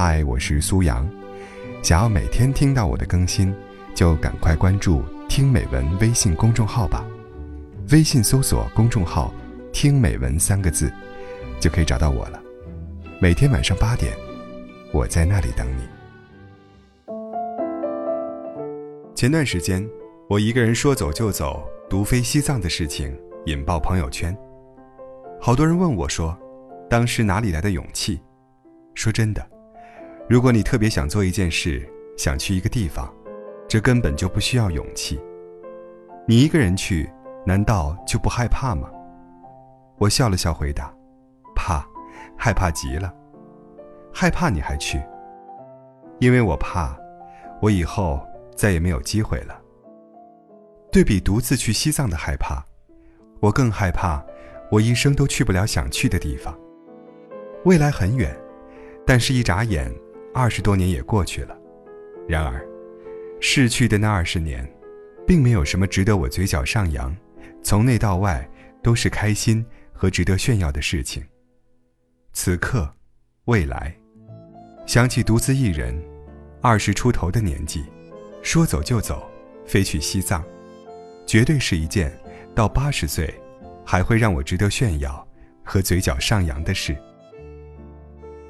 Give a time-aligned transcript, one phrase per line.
[0.00, 1.04] 嗨，我是苏阳。
[1.82, 3.52] 想要每天听到我的更新，
[3.96, 7.04] 就赶快关注“听美文”微信公众号吧。
[7.90, 9.34] 微信搜索公众号
[9.74, 10.88] “听美文”三个字，
[11.58, 12.40] 就可以找到我了。
[13.20, 14.16] 每天晚上八点，
[14.92, 15.82] 我在那里等你。
[19.16, 19.84] 前段时间，
[20.28, 23.12] 我一个人说走就走，独飞西藏的事情
[23.46, 24.32] 引爆朋友圈，
[25.40, 26.38] 好多人问我说
[26.88, 28.20] ：“当时哪里来的勇气？”
[28.94, 29.44] 说真的。
[30.28, 33.10] 如果你特别想做一件事，想去一个地方，
[33.66, 35.18] 这根本就不需要勇气。
[36.26, 37.10] 你一个人去，
[37.46, 38.90] 难道就不害怕吗？
[39.96, 40.94] 我笑了笑回答
[41.56, 41.82] ：“怕，
[42.36, 43.10] 害怕极了。
[44.12, 45.02] 害怕你还去？
[46.18, 46.94] 因为我怕，
[47.62, 48.20] 我以后
[48.54, 49.58] 再也没有机会了。
[50.92, 52.62] 对比独自去西藏的害怕，
[53.40, 54.22] 我更害怕，
[54.70, 56.54] 我一生都去不了想去的地方。
[57.64, 58.38] 未来很远，
[59.06, 59.90] 但是一眨眼。”
[60.34, 61.56] 二十多年也过去了，
[62.28, 62.64] 然而，
[63.40, 64.68] 逝去的那二十年，
[65.26, 67.14] 并没有什么值得我嘴角上扬，
[67.62, 68.48] 从内到外
[68.82, 71.24] 都是开心和值得炫耀的事情。
[72.32, 72.88] 此刻，
[73.46, 73.96] 未来，
[74.86, 76.00] 想起独自一人，
[76.60, 77.84] 二十出头的年纪，
[78.42, 79.28] 说走就走，
[79.66, 80.44] 飞去西藏，
[81.26, 82.16] 绝对是一件
[82.54, 83.34] 到八十岁，
[83.84, 85.26] 还会让我值得炫耀
[85.64, 86.96] 和嘴角上扬的事。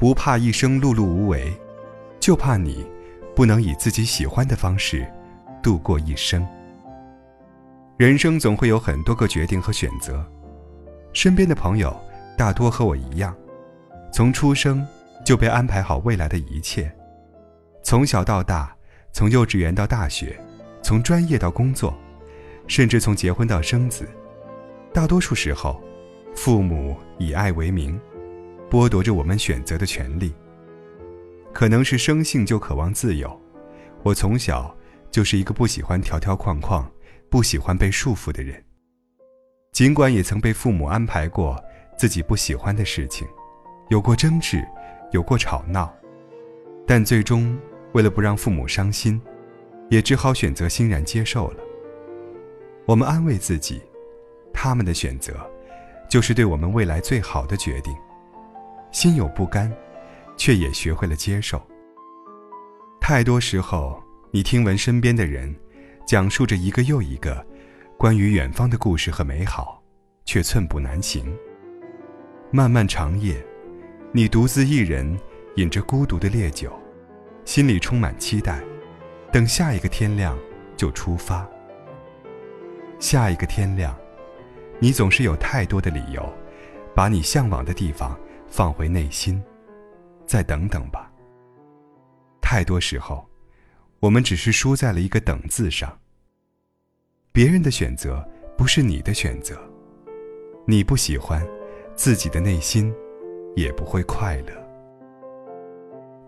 [0.00, 1.52] 不怕一生碌碌无为，
[2.18, 2.86] 就怕你
[3.36, 5.06] 不能以自己喜欢的方式
[5.62, 6.48] 度过一生。
[7.98, 10.24] 人生总会有很多个决定和选择，
[11.12, 11.94] 身边的朋友
[12.34, 13.36] 大多和我一样，
[14.10, 14.82] 从出生
[15.22, 16.90] 就被安排好未来的一切，
[17.82, 18.74] 从小到大，
[19.12, 20.34] 从幼稚园到大学，
[20.82, 21.94] 从专业到工作，
[22.66, 24.08] 甚至从结婚到生子，
[24.94, 25.78] 大多数时候，
[26.34, 28.00] 父母以爱为名。
[28.70, 30.32] 剥夺着我们选择的权利。
[31.52, 33.38] 可能是生性就渴望自由，
[34.04, 34.74] 我从小
[35.10, 36.88] 就是一个不喜欢条条框框、
[37.28, 38.64] 不喜欢被束缚的人。
[39.72, 41.60] 尽管也曾被父母安排过
[41.98, 43.26] 自己不喜欢的事情，
[43.88, 44.64] 有过争执，
[45.10, 45.92] 有过吵闹，
[46.86, 47.58] 但最终
[47.92, 49.20] 为了不让父母伤心，
[49.88, 51.56] 也只好选择欣然接受了。
[52.86, 53.82] 我们安慰自己，
[54.52, 55.34] 他们的选择，
[56.08, 57.92] 就是对我们未来最好的决定。
[58.92, 59.72] 心有不甘，
[60.36, 61.60] 却也学会了接受。
[63.00, 65.54] 太多时候，你听闻身边的人
[66.06, 67.44] 讲述着一个又一个
[67.96, 69.82] 关于远方的故事和美好，
[70.24, 71.36] 却寸步难行。
[72.50, 73.36] 漫漫长夜，
[74.12, 75.18] 你独自一人
[75.56, 76.72] 饮着孤独的烈酒，
[77.44, 78.60] 心里充满期待，
[79.32, 80.36] 等下一个天亮
[80.76, 81.48] 就出发。
[82.98, 83.96] 下一个天亮，
[84.78, 86.28] 你总是有太多的理由，
[86.94, 88.18] 把你向往的地方。
[88.50, 89.42] 放回内心，
[90.26, 91.10] 再等等吧。
[92.42, 93.24] 太多时候，
[94.00, 95.96] 我们只是输在了一个“等”字上。
[97.32, 98.28] 别人的选择
[98.58, 99.56] 不是你的选择，
[100.66, 101.46] 你不喜欢，
[101.94, 102.92] 自己的内心
[103.54, 104.52] 也不会快乐。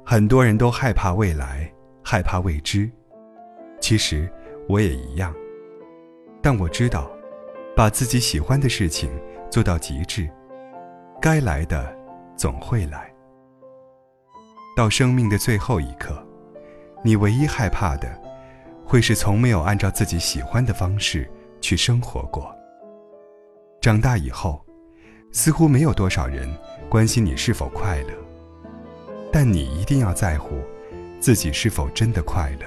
[0.05, 1.71] 很多人都害怕未来，
[2.05, 2.89] 害怕未知，
[3.81, 4.31] 其实
[4.69, 5.35] 我也一样。
[6.41, 7.11] 但我知道，
[7.75, 9.11] 把自己喜欢的事情
[9.51, 10.29] 做到极致，
[11.21, 12.02] 该来的。
[12.37, 13.13] 总会来。
[14.77, 16.27] 到生命的最后一刻，
[17.05, 18.09] 你唯一害怕的，
[18.85, 22.55] 会是从没有按照自己喜欢的方式去生活过。
[23.81, 24.65] 长大以后，
[25.31, 26.49] 似乎没有多少人
[26.89, 28.15] 关心你是否快乐，
[29.31, 30.57] 但你一定要在乎
[31.21, 32.67] 自己是否真的快乐。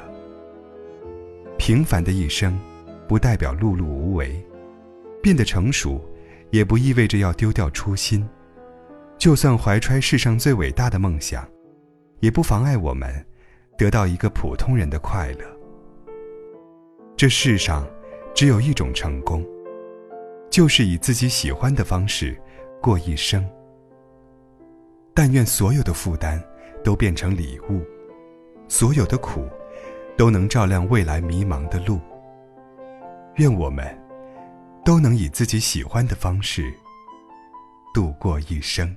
[1.58, 2.60] 平凡的一生，
[3.08, 4.28] 不代表碌碌无为；
[5.24, 6.04] 变得成熟，
[6.52, 8.28] 也不意味着要丢掉初心。
[9.26, 11.44] 就算怀揣世上最伟大的梦想，
[12.20, 13.26] 也不妨碍我们
[13.76, 15.40] 得到一个普通人的快乐。
[17.18, 17.88] 这世上
[18.36, 19.44] 只有一种成功，
[20.52, 22.40] 就是以自己喜欢的方式
[22.80, 23.44] 过一生。
[25.12, 26.40] 但愿所有的负担
[26.84, 27.82] 都变成礼物，
[28.68, 29.50] 所有的苦
[30.16, 32.00] 都能照亮未来迷茫的路。
[33.38, 33.84] 愿我们
[34.86, 36.72] 都能以自己喜欢的方式
[37.92, 38.96] 度过一生。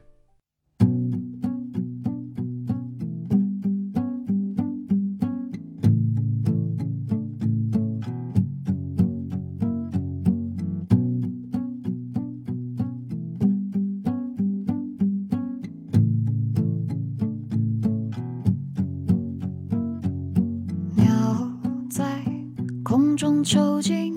[23.38, 24.16] 中囚禁，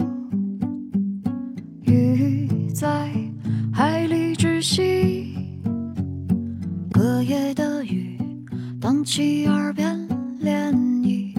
[1.84, 3.08] 鱼在
[3.72, 5.36] 海里窒息，
[6.92, 8.18] 隔夜的雨
[8.80, 9.96] 荡起耳边
[10.42, 11.38] 涟漪，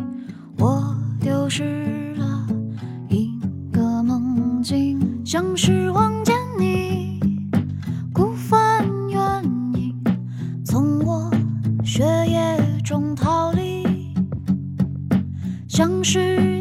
[0.59, 2.47] 我丢失了
[3.09, 3.33] 一
[3.73, 7.19] 个梦境，像是望见你
[8.13, 9.43] 孤帆远
[9.75, 10.05] 影，
[10.65, 11.29] 从我
[11.83, 13.85] 血液中逃离，
[15.67, 16.52] 像是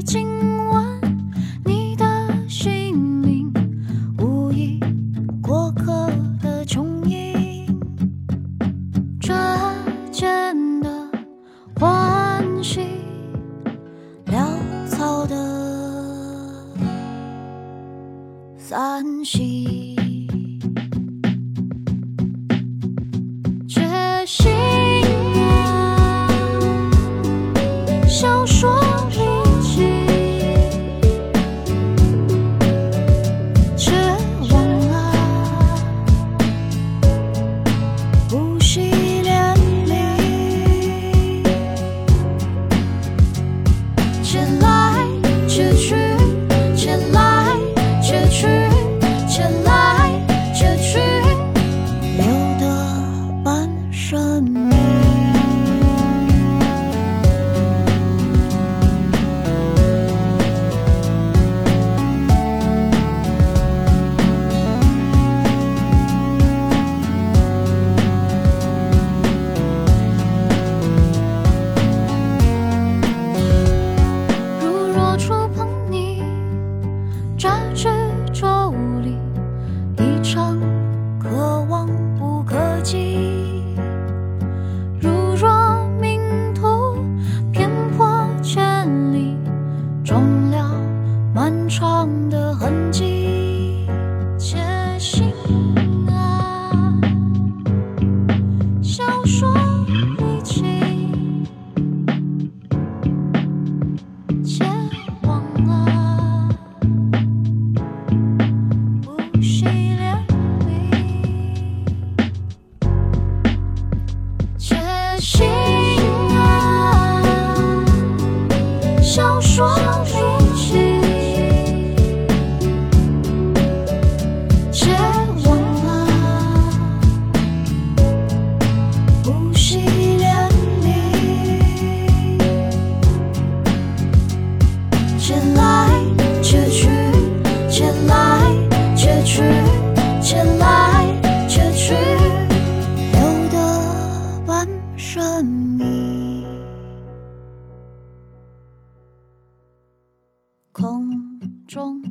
[150.74, 151.38] 空
[151.68, 152.02] 中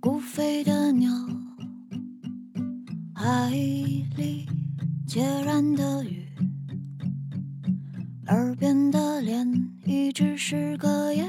[0.00, 1.10] 孤飞的鸟，
[3.14, 4.46] 海里
[5.06, 6.26] 孑然的鱼，
[8.28, 9.46] 耳边的涟
[9.84, 11.27] 漪只是个夜，